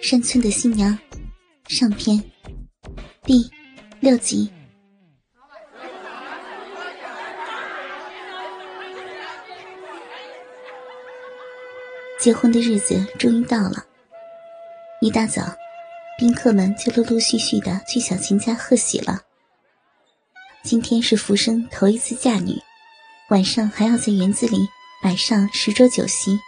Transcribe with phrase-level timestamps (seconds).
[0.00, 0.96] 山村的新娘
[1.66, 2.22] 上篇
[3.24, 3.50] 第
[4.00, 4.50] 六集。
[12.18, 13.84] 结婚的日子终于到了，
[15.00, 15.42] 一大早，
[16.16, 19.20] 宾客们就陆陆续续的去小琴家贺喜了。
[20.62, 22.54] 今天是福生头一次嫁女，
[23.30, 24.58] 晚上还要在园子里
[25.02, 26.38] 摆上十桌酒席，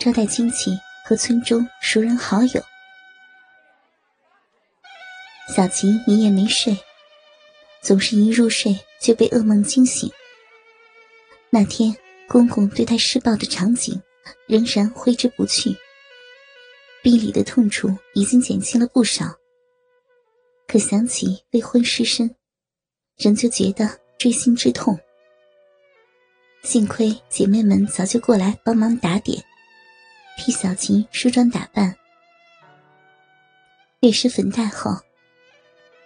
[0.00, 0.70] 招待亲戚。
[1.04, 2.62] 和村中熟人好友，
[5.54, 6.76] 小琴一夜没睡，
[7.82, 10.10] 总是一入睡就被噩梦惊醒。
[11.50, 11.94] 那天
[12.28, 14.00] 公公对她施暴的场景
[14.46, 15.76] 仍然挥之不去，
[17.02, 19.24] 臂里的痛楚已经减轻了不少，
[20.68, 22.32] 可想起未婚失身，
[23.18, 24.96] 仍旧觉得锥心之痛。
[26.62, 29.44] 幸亏姐妹们早就过来帮忙打点。
[30.44, 31.96] 替小琴梳妆打扮，
[34.00, 34.90] 略施粉黛后，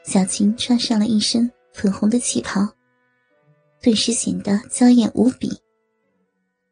[0.05, 2.69] 小琴穿上了一身粉红的旗袍，
[3.81, 5.59] 顿时显得娇艳无比，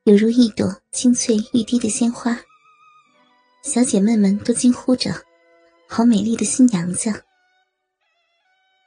[0.02, 2.38] 犹如一朵清翠欲滴的鲜花。
[3.62, 5.10] 小姐妹们都惊呼着
[5.88, 7.10] ：“好美丽的新娘子！”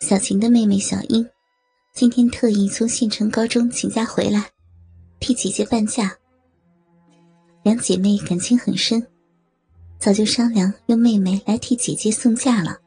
[0.02, 1.28] 小琴的妹妹小英，
[1.95, 4.52] 今天特意从县城高中请假回来，
[5.20, 6.16] 替姐姐伴嫁。
[7.63, 9.05] 两姐妹感情很深，
[10.00, 12.77] 早就商量用妹妹来替姐姐送嫁了。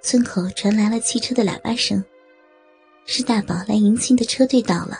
[0.00, 2.02] 村口传来了汽车的喇叭声，
[3.04, 4.98] 是大宝来迎亲的车队到了。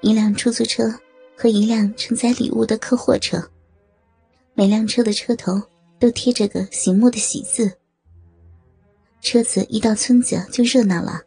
[0.00, 0.92] 一辆出租车
[1.36, 3.42] 和一辆承载礼物的客货车，
[4.54, 5.62] 每辆车的车头
[6.00, 7.72] 都贴着个醒目的“喜”字。
[9.20, 11.20] 车子一到村子就热闹了，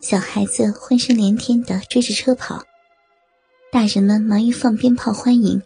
[0.00, 2.62] 小孩子欢声连天的追着车跑。
[3.74, 5.60] 大人们忙于放鞭炮欢迎，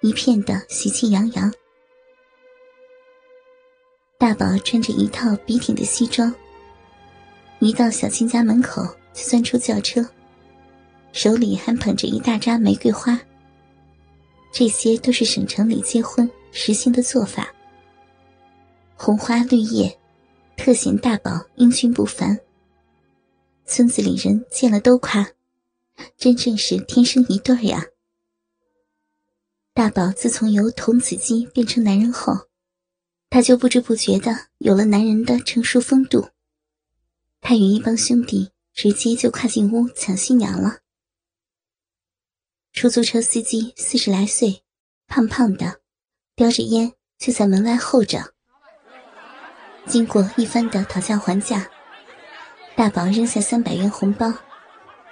[0.00, 1.54] 一片的喜气洋洋。
[4.18, 6.34] 大宝穿着一套笔挺的西装，
[7.60, 8.82] 一到小青家门口
[9.12, 10.04] 就钻出轿车，
[11.12, 13.16] 手里还捧着一大扎玫瑰花。
[14.52, 17.48] 这些都是省城里结婚时兴的做法。
[18.96, 19.96] 红花绿叶，
[20.56, 22.36] 特显大宝英俊不凡。
[23.66, 25.24] 村子里人见了都夸。
[26.16, 27.84] 真正是天生一对呀！
[29.72, 32.48] 大宝自从由童子鸡变成男人后，
[33.28, 36.30] 他就不知不觉的有了男人的成熟风度。
[37.40, 40.78] 他与一帮兄弟直接就跨进屋抢新娘了。
[42.72, 44.62] 出租车司机四十来岁，
[45.06, 45.80] 胖胖的，
[46.34, 48.34] 叼着烟就在门外候着。
[49.86, 51.70] 经过一番的讨价还价，
[52.74, 54.32] 大宝扔下三百元红包。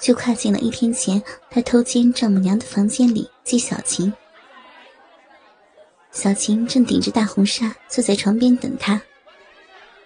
[0.03, 4.13] 就跨进了一天前他偷奸丈母娘的房间里接小琴。
[6.11, 9.01] 小琴正顶着大红纱坐在床边等他，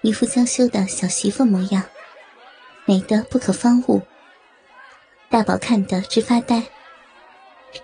[0.02, 1.82] 一副娇羞的小媳妇模样，
[2.84, 4.02] 美得不可方物。
[5.30, 6.62] 大宝看得直发呆，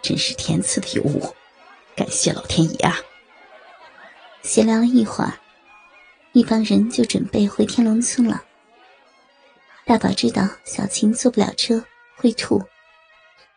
[0.03, 1.35] 真是天赐的尤物，
[1.97, 3.01] 感谢老天爷啊！
[4.43, 5.33] 闲聊了一会儿，
[6.33, 8.45] 一帮人就准备回天龙村了。
[9.87, 11.83] 大宝知道小琴坐不了车。
[12.23, 12.63] 会吐，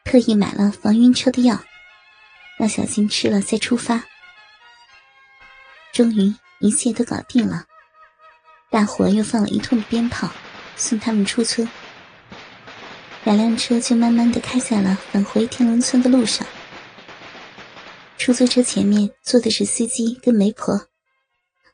[0.03, 1.63] 特意买了防晕车的药，
[2.57, 4.03] 让小青吃了再出发。
[5.93, 7.65] 终于一切都搞定了，
[8.71, 10.31] 大伙又放了一通鞭炮，
[10.75, 11.69] 送他们出村。
[13.23, 16.47] 两辆车就慢慢的开在了返回天龙村的路上。
[18.17, 20.87] 出租车前面坐的是司机跟媒婆，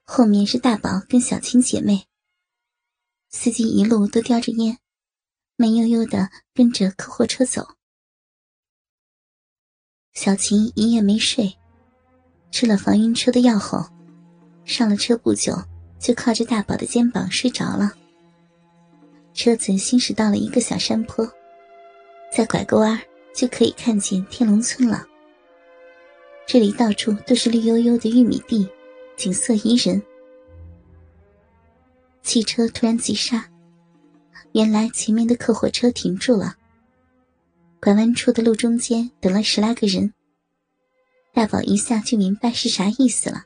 [0.03, 2.05] 后面是大宝跟小青姐妹。
[3.29, 4.77] 司机一路都叼着烟。
[5.61, 7.75] 慢悠悠的跟着客货车走，
[10.11, 11.55] 小琴一夜没睡，
[12.49, 13.85] 吃了防晕车的药后，
[14.65, 15.55] 上了车不久
[15.99, 17.93] 就靠着大宝的肩膀睡着了。
[19.35, 21.31] 车子行驶到了一个小山坡，
[22.33, 22.99] 再拐个弯
[23.31, 25.05] 就可以看见天龙村了。
[26.47, 28.67] 这里到处都是绿油油的玉米地，
[29.15, 30.01] 景色宜人。
[32.23, 33.50] 汽车突然急刹。
[34.53, 36.57] 原来前面的客货车停住了，
[37.79, 40.13] 拐弯处的路中间等了十来个人。
[41.33, 43.43] 大宝一下就明白是啥意思了。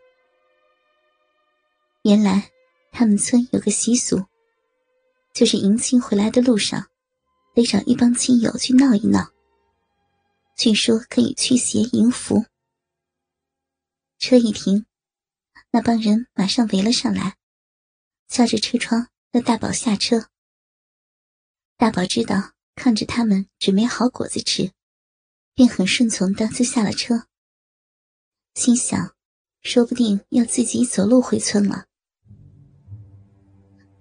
[2.01, 2.49] 原来
[2.91, 4.25] 他们村有个习俗，
[5.33, 6.87] 就是迎亲回来的路上，
[7.53, 9.31] 得找一帮亲友去闹一闹。
[10.57, 12.45] 据说可以驱邪迎福。
[14.17, 14.85] 车一停，
[15.69, 17.35] 那帮人马上围了上来，
[18.27, 20.29] 敲着车窗让大宝下车。
[21.77, 24.71] 大宝知道看着他们准没好果子吃，
[25.53, 27.25] 便很顺从的就下了车。
[28.53, 29.11] 心想，
[29.61, 31.83] 说不定要自己走路回村了。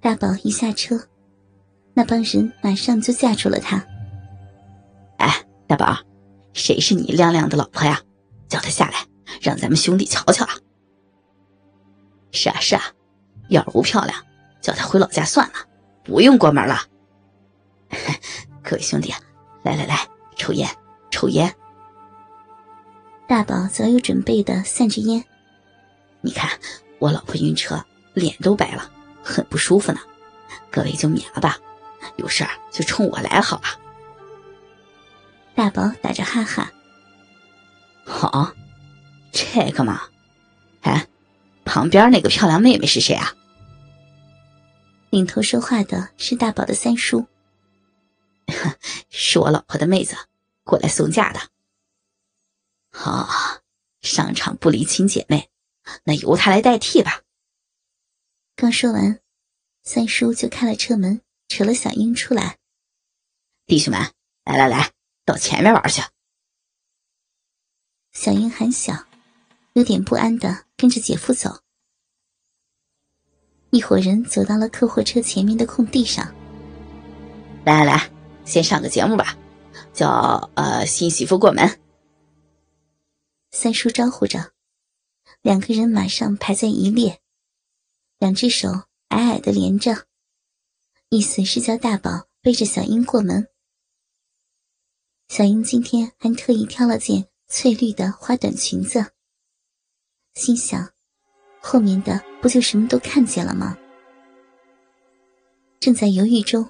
[0.01, 1.09] 大宝一下车，
[1.95, 3.85] 那帮人马上就架住了他。
[5.19, 5.99] 哎，大宝，
[6.53, 8.01] 谁是你亮亮的老婆呀？
[8.49, 9.05] 叫她下来，
[9.41, 10.55] 让咱们兄弟瞧瞧啊！
[12.31, 12.83] 是啊是啊，
[13.49, 14.25] 要是不漂亮，
[14.61, 15.55] 叫她回老家算了，
[16.05, 16.87] 不用过门了。
[18.63, 19.13] 各位兄弟，
[19.63, 20.69] 来来来，抽烟，
[21.11, 21.55] 抽烟。
[23.27, 25.25] 大宝早有准备的散着烟，
[26.21, 26.51] 你看
[26.99, 27.83] 我老婆晕车，
[28.13, 28.91] 脸都白了，
[29.23, 30.01] 很不舒服呢。
[30.71, 31.57] 各位就免了吧，
[32.17, 33.65] 有事儿就冲我来好了。
[35.55, 36.71] 大宝打着哈哈，
[38.05, 38.53] 好，
[39.33, 40.03] 这个嘛，
[40.83, 41.07] 哎，
[41.65, 43.33] 旁边那个漂亮妹妹是谁啊？
[45.11, 47.25] 领头说话的是大宝的三叔，
[49.11, 50.17] 是我老婆的妹子，
[50.63, 51.41] 过来送嫁的。
[52.91, 53.29] 好，
[54.01, 55.51] 商场不离亲姐妹，
[56.05, 57.23] 那由她来代替吧。
[58.57, 59.21] 刚说完，
[59.83, 62.59] 三叔就开了车门，扯了小英出来。
[63.67, 64.13] 弟兄们，
[64.45, 64.93] 来来来，
[65.25, 66.03] 到前面玩去。
[68.13, 69.07] 小英还小，
[69.73, 71.61] 有点不安的跟着姐夫走。
[73.71, 76.33] 一伙人走到了客货车前面的空地上。
[77.65, 78.11] 来来来，
[78.45, 79.37] 先上个节目吧，
[79.93, 81.81] 叫呃新媳妇过门。
[83.51, 84.53] 三叔招呼着，
[85.43, 87.21] 两个人马上排在一列，
[88.19, 88.69] 两只手
[89.09, 90.07] 矮矮的连着，
[91.09, 93.49] 意思是叫大宝背着小英过门。
[95.29, 99.13] 小英今天还特意挑了件翠绿的花短裙子，
[100.35, 100.91] 心想，
[101.61, 103.79] 后面的不就什么都看见了吗？
[105.81, 106.69] 正在犹豫中，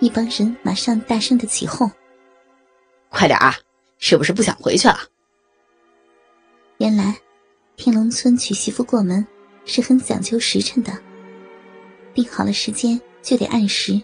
[0.00, 1.90] 一帮人马上大声的起哄
[3.08, 3.54] ：“快点啊！
[3.98, 4.98] 是不是不想回去了？”
[6.78, 7.16] 原来，
[7.76, 9.26] 天龙村娶媳妇过门
[9.64, 10.92] 是很讲究时辰的，
[12.12, 14.02] 定好了时间就得按时，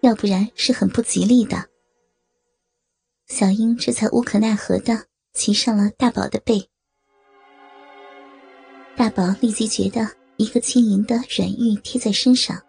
[0.00, 1.68] 要不然是很不吉利的。
[3.26, 6.68] 小英这才无可奈何的骑上了大宝的背，
[8.96, 12.62] 大宝立即觉得一个轻盈的软玉贴在身上，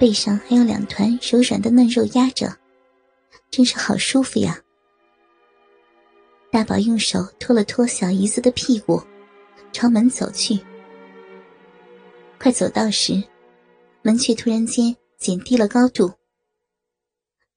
[0.00, 2.56] 背上还有两团柔软的嫩肉压着，
[3.50, 4.58] 真是好舒服呀。
[6.50, 9.02] 大宝用手托了托小姨子的屁股，
[9.74, 10.58] 朝门走去。
[12.38, 13.22] 快走到时，
[14.00, 16.14] 门却突然间减低了高度。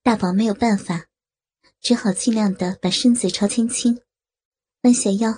[0.01, 1.05] 大宝没有办法，
[1.79, 4.01] 只好尽量的把身子朝前倾，
[4.81, 5.33] 弯下腰，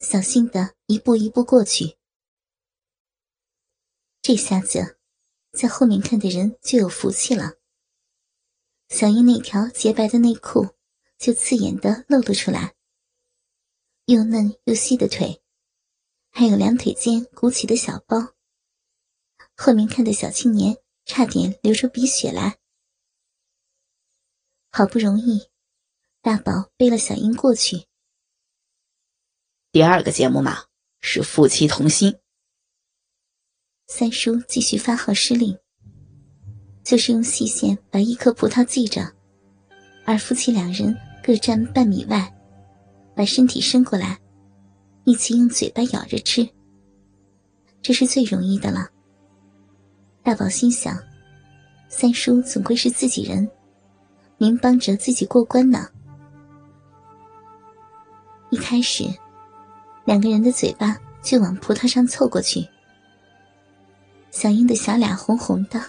[0.00, 1.98] 小心的一步一步过去。
[4.22, 4.96] 这下子，
[5.52, 7.54] 在后面看的人就有福气了。
[8.88, 10.74] 小英那条洁白的内裤。
[11.18, 12.74] 就刺眼的露了出来，
[14.06, 15.40] 又嫩又细的腿，
[16.30, 18.34] 还有两腿间鼓起的小包。
[19.54, 22.58] 后面看的小青年差点流出鼻血来。
[24.72, 25.48] 好不容易，
[26.20, 27.86] 大宝背了小英过去。
[29.70, 30.64] 第二个节目嘛，
[31.00, 32.18] 是夫妻同心。
[33.86, 35.56] 三叔继续发号施令，
[36.82, 39.12] 就是用细线把一颗葡萄系着，
[40.04, 40.96] 而夫妻两人。
[41.24, 42.34] 各站半米外，
[43.14, 44.18] 把身体伸过来，
[45.04, 46.44] 一起用嘴巴咬着吃。
[47.80, 48.88] 这是最容易的了。
[50.20, 50.98] 大宝心想，
[51.88, 53.48] 三叔总归是自己人，
[54.36, 55.86] 明帮着自己过关呢。
[58.50, 59.04] 一开始，
[60.04, 62.66] 两个人的嘴巴就往葡萄上凑过去。
[64.42, 65.80] 小英的小脸红红的，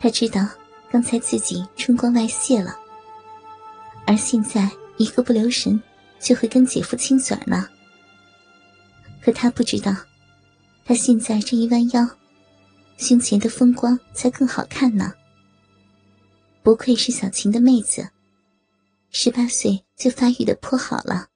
[0.00, 0.40] 他知道
[0.90, 2.74] 刚才自己春光外泄了。
[4.06, 5.78] 而现在一个不留神，
[6.18, 7.68] 就会跟姐夫亲嘴了。
[9.20, 9.94] 可他不知道，
[10.86, 12.08] 他现在这一弯腰，
[12.96, 15.12] 胸前的风光才更好看呢。
[16.62, 18.08] 不愧是小琴的妹子，
[19.10, 21.28] 十八岁就发育的颇好了。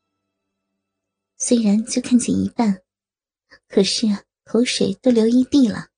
[1.36, 2.78] 虽然就看见一半，
[3.68, 4.06] 可是
[4.44, 5.88] 口水都流一地了。